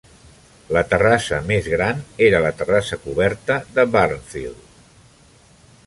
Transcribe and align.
La 0.77 0.81
terrassa 0.93 1.37
més 1.51 1.69
gran 1.73 2.01
era 2.29 2.41
la 2.47 2.53
terrassa 2.63 2.99
coberta 3.05 3.59
de 3.77 3.87
Barnfield. 3.97 4.69